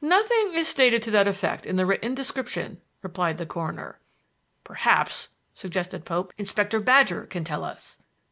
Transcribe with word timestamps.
"Nothing 0.00 0.50
is 0.54 0.66
stated 0.66 1.00
to 1.02 1.12
that 1.12 1.28
effect 1.28 1.64
in 1.64 1.76
the 1.76 1.86
written 1.86 2.12
description," 2.12 2.80
replied 3.02 3.38
the 3.38 3.46
coroner. 3.46 4.00
"Perhaps," 4.64 5.28
suggested 5.54 6.04
Pope, 6.04 6.32
"Inspector 6.36 6.80
Badger 6.80 7.24
can 7.24 7.44
tell 7.44 7.62
us." 7.62 8.00